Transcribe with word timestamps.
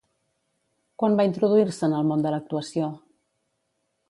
Quan 1.03 1.19
va 1.19 1.27
introduir-se 1.31 1.85
en 1.91 1.95
el 2.01 2.09
món 2.13 2.25
de 2.27 2.33
l'actuació? 2.37 2.93